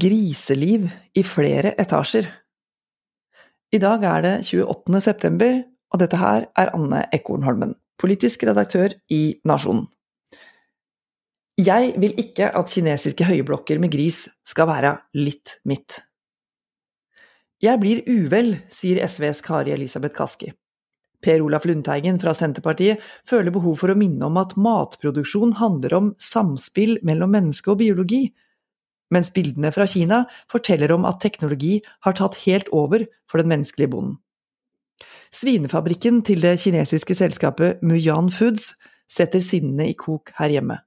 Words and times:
Griseliv 0.00 0.86
i 1.14 1.22
flere 1.26 1.74
etasjer. 1.80 2.28
I 3.74 3.78
dag 3.82 4.04
er 4.06 4.22
det 4.24 4.34
28. 4.48 5.00
september, 5.04 5.60
og 5.92 6.00
dette 6.00 6.18
her 6.20 6.46
er 6.58 6.70
Anne 6.76 7.02
Ekornholmen, 7.12 7.74
politisk 8.00 8.46
redaktør 8.48 8.94
i 9.12 9.40
Nasjonen. 9.44 9.88
Jeg 11.60 11.92
vil 12.00 12.14
ikke 12.22 12.48
at 12.56 12.70
kinesiske 12.72 13.26
høyblokker 13.28 13.82
med 13.82 13.92
gris 13.92 14.22
skal 14.48 14.70
være 14.70 14.94
litt 15.18 15.58
mitt. 15.68 15.98
Jeg 17.60 17.76
blir 17.82 18.00
uvel, 18.08 18.54
sier 18.72 19.02
SVs 19.04 19.42
Kari 19.44 19.74
Elisabeth 19.74 20.16
Kaski. 20.16 20.54
Per 21.20 21.42
Olaf 21.44 21.66
Lundteigen 21.68 22.16
fra 22.22 22.32
Senterpartiet 22.32 23.02
føler 23.28 23.52
behov 23.52 23.76
for 23.82 23.92
å 23.92 23.98
minne 23.98 24.30
om 24.30 24.38
at 24.40 24.56
matproduksjon 24.56 25.58
handler 25.58 25.98
om 25.98 26.14
samspill 26.16 26.96
mellom 27.04 27.34
menneske 27.36 27.74
og 27.74 27.82
biologi, 27.82 28.30
mens 29.14 29.32
bildene 29.34 29.72
fra 29.74 29.86
Kina 29.90 30.24
forteller 30.50 30.92
om 30.94 31.06
at 31.08 31.20
teknologi 31.22 31.78
har 32.06 32.16
tatt 32.18 32.38
helt 32.46 32.70
over 32.74 33.06
for 33.30 33.42
den 33.42 33.50
menneskelige 33.52 33.92
bonden. 33.92 34.18
Svinefabrikken 35.34 36.22
til 36.26 36.42
det 36.42 36.56
kinesiske 36.62 37.14
selskapet 37.14 37.82
Muyan 37.86 38.30
Foods 38.34 38.72
setter 39.10 39.42
sinnene 39.42 39.90
i 39.90 39.96
kok 39.98 40.32
her 40.38 40.52
hjemme. 40.52 40.80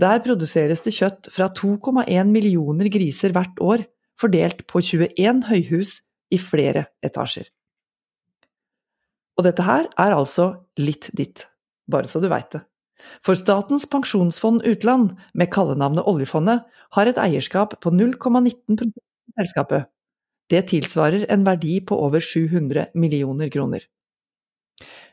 Der 0.00 0.22
produseres 0.24 0.84
det 0.86 0.94
kjøtt 0.96 1.28
fra 1.34 1.50
2,1 1.52 2.30
millioner 2.30 2.88
griser 2.92 3.34
hvert 3.34 3.60
år, 3.60 3.84
fordelt 4.20 4.64
på 4.70 4.80
21 4.80 5.42
høyhus 5.48 5.98
i 6.32 6.38
flere 6.38 6.86
etasjer. 7.04 7.48
Og 9.34 9.46
dette 9.46 9.64
her 9.66 9.88
er 9.98 10.14
altså 10.14 10.52
litt 10.78 11.10
ditt, 11.16 11.48
bare 11.90 12.08
så 12.10 12.22
du 12.22 12.28
veit 12.30 12.52
det. 12.54 12.62
For 13.24 13.38
Statens 13.38 13.86
pensjonsfond 13.90 14.64
utland, 14.68 15.16
med 15.34 15.50
kallenavnet 15.52 16.06
oljefondet, 16.08 16.64
har 16.94 17.10
et 17.10 17.18
eierskap 17.18 17.76
på 17.82 17.90
0,19 17.90 18.78
av 18.84 19.40
selskapet. 19.40 19.90
Det 20.52 20.62
tilsvarer 20.70 21.26
en 21.32 21.44
verdi 21.46 21.78
på 21.80 21.96
over 22.06 22.22
700 22.22 22.92
millioner 22.94 23.50
kroner. 23.52 23.84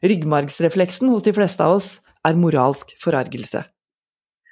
Ryggmargsrefleksen 0.03 1.11
hos 1.13 1.23
de 1.25 1.33
fleste 1.35 1.63
av 1.63 1.79
oss 1.79 1.91
er 2.27 2.37
moralsk 2.37 2.93
forargelse. 3.01 3.63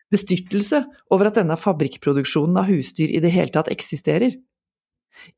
Bestyrtelse 0.10 0.84
over 1.14 1.30
at 1.30 1.38
denne 1.38 1.58
fabrikkproduksjonen 1.60 2.58
av 2.62 2.70
husdyr 2.70 3.12
i 3.14 3.22
det 3.22 3.34
hele 3.34 3.54
tatt 3.54 3.70
eksisterer. 3.70 4.38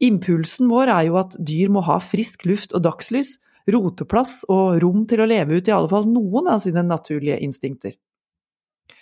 Impulsen 0.04 0.70
vår 0.72 0.92
er 0.94 1.08
jo 1.10 1.18
at 1.20 1.36
dyr 1.40 1.72
må 1.74 1.84
ha 1.88 1.98
frisk 2.04 2.46
luft 2.48 2.76
og 2.78 2.86
dagslys, 2.86 3.36
roteplass 3.70 4.42
og 4.50 4.80
rom 4.82 5.06
til 5.10 5.22
å 5.22 5.28
leve 5.30 5.60
ut 5.60 5.68
i 5.68 5.76
alle 5.76 5.90
fall 5.92 6.08
noen 6.10 6.50
av 6.54 6.62
sine 6.64 6.84
naturlige 6.86 7.40
instinkter. 7.46 7.94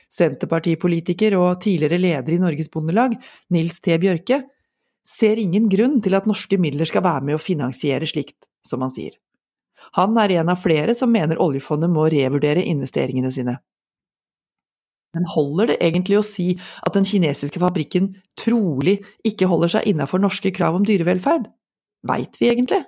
Senterpartipolitiker 0.09 1.35
og 1.37 1.59
tidligere 1.61 1.99
leder 2.01 2.33
i 2.33 2.41
Norges 2.41 2.71
Bondelag, 2.73 3.13
Nils 3.53 3.77
T. 3.79 3.93
Bjørke, 4.01 4.41
ser 5.05 5.41
ingen 5.41 5.69
grunn 5.69 5.99
til 6.03 6.17
at 6.17 6.27
norske 6.29 6.57
midler 6.61 6.89
skal 6.89 7.05
være 7.05 7.27
med 7.29 7.37
å 7.37 7.41
finansiere 7.41 8.09
slikt, 8.09 8.49
som 8.65 8.81
han 8.85 8.93
sier. 8.93 9.15
Han 9.97 10.17
er 10.21 10.39
en 10.41 10.51
av 10.51 10.61
flere 10.61 10.95
som 10.97 11.11
mener 11.13 11.41
oljefondet 11.41 11.91
må 11.93 12.09
revurdere 12.11 12.65
investeringene 12.65 13.31
sine. 13.33 13.57
Men 15.15 15.25
holder 15.25 15.71
det 15.71 15.79
egentlig 15.81 16.19
å 16.19 16.25
si 16.25 16.51
at 16.85 16.93
den 16.93 17.07
kinesiske 17.07 17.61
fabrikken 17.61 18.11
trolig 18.37 18.99
ikke 19.25 19.49
holder 19.49 19.77
seg 19.77 19.89
innafor 19.89 20.21
norske 20.21 20.51
krav 20.53 20.77
om 20.77 20.85
dyrevelferd? 20.85 21.47
Veit 22.05 22.37
vi 22.41 22.51
egentlig? 22.51 22.83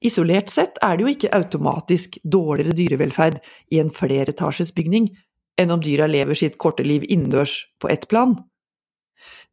Isolert 0.00 0.50
sett 0.52 0.78
er 0.84 0.96
det 0.96 1.04
jo 1.04 1.12
ikke 1.12 1.32
automatisk 1.36 2.18
dårligere 2.24 2.76
dyrevelferd 2.76 3.40
i 3.72 3.80
en 3.82 3.92
fleretasjes 3.94 4.74
bygning 4.76 5.10
enn 5.60 5.74
om 5.74 5.82
dyra 5.84 6.06
lever 6.08 6.38
sitt 6.38 6.56
korte 6.58 6.86
liv 6.86 7.04
innendørs 7.08 7.56
på 7.82 7.90
ett 7.92 8.08
plan. 8.08 8.36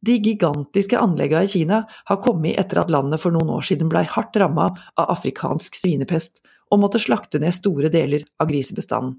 De 0.00 0.14
gigantiske 0.22 0.98
anleggene 0.98 1.44
i 1.44 1.50
Kina 1.52 1.82
har 2.08 2.20
kommet 2.22 2.58
etter 2.60 2.80
at 2.80 2.92
landet 2.92 3.20
for 3.20 3.34
noen 3.34 3.50
år 3.56 3.66
siden 3.66 3.90
blei 3.90 4.04
hardt 4.08 4.36
ramma 4.38 4.70
av 4.96 5.10
afrikansk 5.16 5.76
svinepest 5.76 6.38
og 6.72 6.82
måtte 6.84 7.00
slakte 7.02 7.40
ned 7.42 7.56
store 7.56 7.90
deler 7.92 8.24
av 8.40 8.48
grisebestanden. 8.50 9.16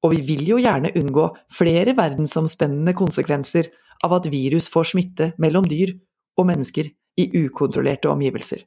Og 0.00 0.14
vi 0.14 0.22
vil 0.24 0.46
jo 0.48 0.56
gjerne 0.56 0.94
unngå 0.96 1.26
flere 1.52 1.92
verdensomspennende 1.98 2.94
konsekvenser 2.96 3.68
av 4.06 4.14
at 4.16 4.30
virus 4.32 4.70
får 4.72 4.94
smitte 4.94 5.32
mellom 5.42 5.66
dyr 5.68 5.92
og 6.40 6.48
mennesker 6.48 6.88
i 7.20 7.26
ukontrollerte 7.42 8.08
omgivelser. 8.08 8.62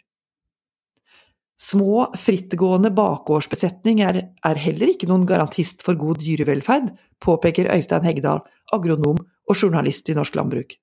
Små, 1.59 2.08
frittgående 2.18 2.90
bakgårdsbesetninger 2.97 4.09
er, 4.09 4.22
er, 4.41 4.59
heller 4.59 4.90
ikke 4.94 5.09
noen 5.09 5.28
garantist 5.30 5.84
for 5.86 5.97
god 6.00 6.22
dyrevelferd, 6.24 6.90
påpeker 7.22 7.69
Øystein 7.75 8.06
Hegdal, 8.08 8.41
agronom 8.74 9.22
og 9.22 9.59
journalist 9.59 10.09
i 10.09 10.18
Norsk 10.18 10.36
Landbruk. 10.40 10.74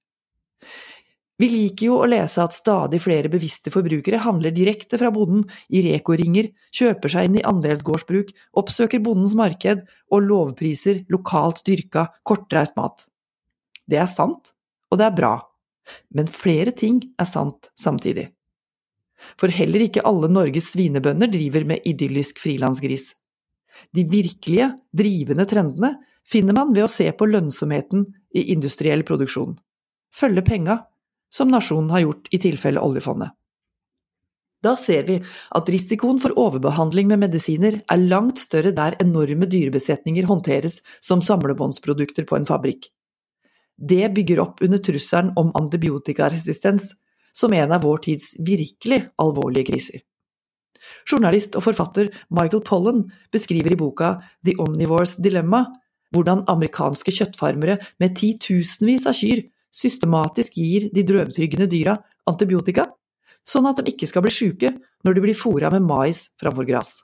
Vi 1.41 1.49
liker 1.49 1.87
jo 1.87 1.99
å 2.03 2.09
lese 2.09 2.43
at 2.45 2.53
stadig 2.53 3.01
flere 3.01 3.31
bevisste 3.33 3.73
forbrukere 3.73 4.21
handler 4.21 4.53
direkte 4.53 4.99
fra 5.01 5.09
bonden 5.15 5.47
i 5.73 5.81
Reko-ringer, 5.87 6.51
kjøper 6.77 7.13
seg 7.15 7.31
inn 7.31 7.39
i 7.41 7.45
andelsgårdsbruk, 7.49 8.35
oppsøker 8.61 9.01
bondens 9.03 9.33
marked 9.39 9.87
og 10.13 10.27
lovpriser 10.27 11.01
lokalt 11.13 11.65
dyrka, 11.65 12.11
kortreist 12.29 12.77
mat. 12.77 13.07
Det 13.89 14.03
er 14.03 14.11
sant, 14.11 14.53
og 14.93 15.01
det 15.01 15.09
er 15.09 15.17
bra, 15.17 15.33
men 16.13 16.29
flere 16.29 16.77
ting 16.77 17.01
er 17.19 17.29
sant 17.31 17.73
samtidig. 17.73 18.29
For 19.41 19.53
heller 19.53 19.85
ikke 19.87 20.05
alle 20.09 20.31
Norges 20.33 20.73
svinebønder 20.75 21.31
driver 21.33 21.67
med 21.73 21.87
idyllisk 21.89 22.41
frilansgris. 22.43 23.13
De 23.97 24.05
virkelige, 24.09 24.71
drivende 24.97 25.47
trendene 25.49 25.95
finner 26.31 26.57
man 26.57 26.73
ved 26.75 26.87
å 26.87 26.93
se 26.93 27.09
på 27.17 27.29
lønnsomheten 27.29 28.07
i 28.37 28.51
industriell 28.55 29.03
produksjon. 29.07 29.57
Følge 30.15 30.45
penga, 30.47 30.81
som 31.33 31.51
nasjonen 31.51 31.91
har 31.95 32.05
gjort 32.05 32.33
i 32.35 32.41
tilfelle 32.43 32.83
oljefondet. 32.83 33.31
Da 34.61 34.75
ser 34.77 35.07
vi 35.09 35.17
at 35.57 35.71
risikoen 35.73 36.19
for 36.21 36.37
overbehandling 36.37 37.09
med 37.09 37.23
medisiner 37.23 37.79
er 37.81 38.03
langt 38.11 38.43
større 38.43 38.75
der 38.77 38.99
enorme 39.01 39.49
dyrebesetninger 39.49 40.29
håndteres 40.29 40.83
som 41.01 41.23
samlebåndsprodukter 41.25 42.27
på 42.29 42.37
en 42.37 42.49
fabrikk. 42.49 42.91
Det 43.81 44.11
bygger 44.13 44.43
opp 44.43 44.61
under 44.61 44.83
trusselen 44.85 45.33
om 45.41 45.55
antibiotikaresistens, 45.57 46.93
som 47.37 47.53
en 47.57 47.73
av 47.73 47.85
vår 47.85 48.05
tids 48.07 48.33
virkelig 48.39 49.03
alvorlige 49.21 49.71
kriser. 49.73 50.03
Journalist 51.09 51.57
og 51.59 51.65
forfatter 51.67 52.09
Michael 52.33 52.63
Pollen 52.67 53.05
beskriver 53.33 53.75
i 53.75 53.79
boka 53.79 54.15
The 54.47 54.57
Omnivores 54.63 55.19
Dilemma 55.21 55.67
hvordan 56.15 56.45
amerikanske 56.51 57.13
kjøttfarmere 57.15 57.77
med 58.03 58.17
titusenvis 58.19 59.07
av 59.07 59.17
kyr 59.19 59.45
systematisk 59.71 60.57
gir 60.59 60.89
de 60.95 61.05
drøvtryggende 61.07 61.69
dyra 61.71 61.95
antibiotika, 62.31 62.89
sånn 63.47 63.69
at 63.71 63.79
de 63.79 63.93
ikke 63.93 64.09
skal 64.11 64.25
bli 64.27 64.35
sjuke 64.35 64.73
når 65.07 65.17
de 65.17 65.25
blir 65.25 65.39
fôra 65.39 65.71
med 65.73 65.87
mais 65.87 66.27
framfor 66.41 66.67
gress. 66.69 66.99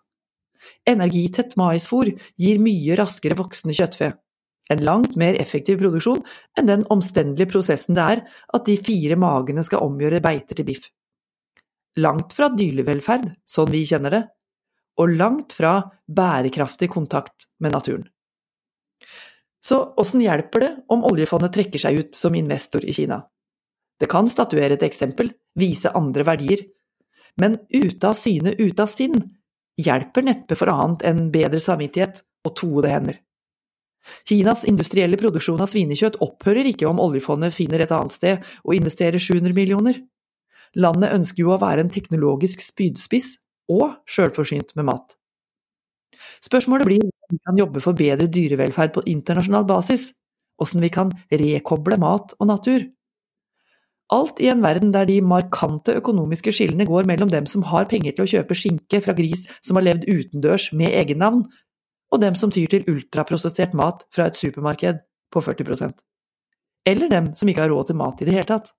Energitett 0.89 1.55
maisfôr 1.59 2.11
gir 2.41 2.63
mye 2.63 2.97
raskere 2.99 3.37
voksende 3.39 3.77
kjøttfe, 3.77 4.13
en 4.73 4.83
langt 4.85 5.17
mer 5.21 5.37
effektiv 5.41 5.79
produksjon 5.83 6.23
enn 6.59 6.71
den 6.71 6.85
omstendelige 6.93 7.53
prosessen 7.53 7.99
det 7.99 8.07
er 8.17 8.23
at 8.57 8.67
de 8.67 8.77
fire 8.83 9.19
magene 9.21 9.65
skal 9.67 9.85
omgjøre 9.87 10.23
beiter 10.25 10.59
til 10.59 10.67
biff. 10.69 10.89
Langt 12.03 12.35
fra 12.37 12.51
dyrevelferd, 12.53 13.31
sånn 13.49 13.71
vi 13.73 13.85
kjenner 13.89 14.13
det, 14.13 14.25
og 15.01 15.15
langt 15.17 15.55
fra 15.57 15.79
bærekraftig 16.09 16.91
kontakt 16.93 17.49
med 17.61 17.73
naturen. 17.77 18.05
Så 19.65 19.81
åssen 19.99 20.23
hjelper 20.23 20.63
det 20.63 20.73
om 20.93 21.05
oljefondet 21.09 21.55
trekker 21.57 21.83
seg 21.83 22.01
ut 22.01 22.19
som 22.19 22.37
investor 22.39 22.85
i 22.85 22.95
Kina? 22.97 23.21
Det 23.97 24.09
kan 24.13 24.29
statuere 24.29 24.77
et 24.77 24.85
eksempel, 24.85 25.33
vise 25.57 25.91
andre 25.97 26.27
verdier, 26.29 26.63
men 27.41 27.59
ute 27.73 28.09
av 28.09 28.17
syne, 28.17 28.53
ute 28.59 28.85
av 28.85 28.91
sinn, 28.93 29.17
hjelper 29.81 30.25
neppe 30.25 30.57
for 30.57 30.73
annet 30.73 31.05
enn 31.09 31.31
bedre 31.33 31.61
samvittighet 31.61 32.23
og 32.47 32.55
toede 32.57 32.93
hender. 32.93 33.19
Kinas 34.29 34.65
industrielle 34.69 35.19
produksjon 35.21 35.63
av 35.63 35.71
svinekjøtt 35.71 36.21
opphører 36.25 36.69
ikke 36.71 36.89
om 36.89 37.01
oljefondet 37.03 37.55
finner 37.55 37.83
et 37.83 37.95
annet 37.95 38.15
sted 38.15 38.53
og 38.65 38.77
investerer 38.77 39.23
700 39.23 39.57
millioner. 39.57 40.01
Landet 40.77 41.15
ønsker 41.17 41.45
jo 41.45 41.55
å 41.55 41.61
være 41.63 41.85
en 41.85 41.93
teknologisk 41.93 42.63
spydspiss 42.65 43.37
og 43.73 43.97
sjølforsynt 44.11 44.75
med 44.79 44.89
mat. 44.91 45.17
Spørsmålet 46.45 46.89
blir 46.89 47.05
hvordan 47.05 47.35
vi 47.37 47.43
kan 47.49 47.61
jobbe 47.61 47.83
for 47.85 47.99
bedre 47.99 48.29
dyrevelferd 48.31 48.93
på 48.95 49.05
internasjonal 49.11 49.67
basis, 49.69 50.11
hvordan 50.61 50.85
vi 50.85 50.93
kan 50.93 51.15
rekoble 51.33 51.99
mat 52.01 52.37
og 52.39 52.51
natur. 52.51 52.87
Alt 54.15 54.39
i 54.39 54.47
en 54.53 54.63
verden 54.63 54.93
der 54.95 55.09
de 55.09 55.19
markante 55.25 55.97
økonomiske 55.99 56.53
skillene 56.55 56.87
går 56.87 57.09
mellom 57.11 57.31
dem 57.33 57.49
som 57.51 57.65
har 57.67 57.89
penger 57.91 58.15
til 58.15 58.23
å 58.23 58.31
kjøpe 58.37 58.55
skinke 58.55 59.01
fra 59.03 59.17
gris 59.19 59.49
som 59.59 59.79
har 59.79 59.89
levd 59.89 60.07
utendørs 60.07 60.69
med 60.79 60.95
egennavn, 60.95 61.43
og 62.17 62.25
dem 62.25 62.37
som 62.39 62.53
tyr 62.53 62.71
til 62.73 62.89
ultraprosessert 62.91 63.77
mat 63.77 64.07
fra 64.15 64.31
et 64.31 64.41
supermarked 64.41 65.05
på 65.33 65.43
40% 65.45 66.01
Eller 66.89 67.13
dem 67.13 67.31
som 67.37 67.49
ikke 67.51 67.67
har 67.67 67.73
råd 67.75 67.91
til 67.91 68.01
mat 68.01 68.23
i 68.23 68.29
det 68.29 68.35
hele 68.37 68.49
tatt. 68.49 68.73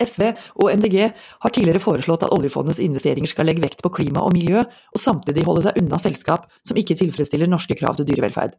SV 0.00 0.30
og 0.62 0.70
MDG 0.72 0.96
har 1.04 1.52
tidligere 1.52 1.82
foreslått 1.82 2.24
at 2.24 2.32
oljefondets 2.32 2.80
investeringer 2.80 3.28
skal 3.28 3.48
legge 3.48 3.64
vekt 3.64 3.82
på 3.84 3.92
klima 3.92 4.22
og 4.24 4.32
miljø, 4.36 4.62
og 4.62 5.00
samtidig 5.00 5.44
holde 5.44 5.66
seg 5.66 5.76
unna 5.82 6.00
selskap 6.00 6.48
som 6.64 6.78
ikke 6.80 6.96
tilfredsstiller 7.00 7.50
norske 7.50 7.76
krav 7.76 7.98
til 7.98 8.08
dyrevelferd. 8.08 8.56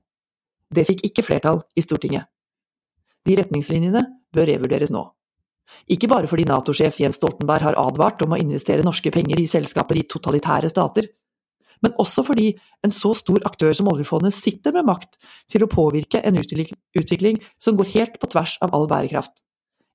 Det 0.74 0.86
fikk 0.90 1.04
ikke 1.10 1.26
flertall 1.26 1.64
i 1.78 1.86
Stortinget. 1.86 2.30
De 3.26 3.38
retningslinjene 3.40 4.06
bør 4.34 4.50
revurderes 4.52 4.94
nå. 4.94 5.08
Ikke 5.94 6.10
bare 6.12 6.30
fordi 6.30 6.46
Nato-sjef 6.46 7.00
Jens 7.02 7.18
Stoltenberg 7.18 7.66
har 7.66 7.80
advart 7.82 8.22
om 8.26 8.36
å 8.36 8.40
investere 8.42 8.86
norske 8.86 9.10
penger 9.14 9.42
i 9.42 9.50
selskaper 9.50 9.98
i 9.98 10.06
totalitære 10.10 10.70
stater, 10.70 11.08
men 11.84 11.96
også 12.02 12.24
fordi 12.26 12.54
en 12.86 12.94
så 12.96 13.12
stor 13.18 13.44
aktør 13.48 13.74
som 13.76 13.90
oljefondet 13.92 14.36
sitter 14.36 14.76
med 14.76 14.88
makt 14.88 15.20
til 15.52 15.66
å 15.66 15.72
påvirke 15.72 16.22
en 16.24 16.40
utvikling 16.40 17.42
som 17.62 17.78
går 17.80 17.92
helt 17.98 18.20
på 18.22 18.30
tvers 18.32 18.56
av 18.64 18.74
all 18.76 18.88
bærekraft. 18.92 19.44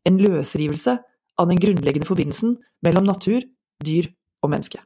En 0.08 0.20
løsrivelse 0.20 0.99
av 1.38 1.50
den 1.50 1.61
grunnleggende 1.62 2.08
forbindelsen 2.08 2.58
mellom 2.85 3.08
natur, 3.08 3.43
dyr 3.85 4.11
og 4.44 4.52
menneske. 4.52 4.82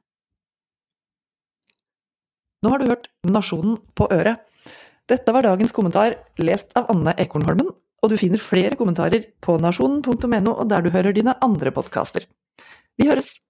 Nå 2.62 2.70
har 2.70 2.78
du 2.78 2.90
hørt 2.92 3.08
Nasjonen 3.26 3.78
på 3.98 4.06
øret. 4.14 4.38
Dette 5.10 5.34
var 5.34 5.42
dagens 5.44 5.74
kommentar, 5.74 6.14
lest 6.38 6.70
av 6.78 6.86
Anne 6.92 7.14
Ekornholmen, 7.18 7.72
og 8.02 8.10
du 8.10 8.18
finner 8.18 8.42
flere 8.42 8.78
kommentarer 8.78 9.26
på 9.42 9.58
nasjonen.no 9.62 10.52
og 10.54 10.68
der 10.70 10.84
du 10.84 10.92
hører 10.94 11.14
dine 11.14 11.34
andre 11.42 11.74
podkaster. 11.74 12.26
Vi 12.98 13.08
høres! 13.10 13.40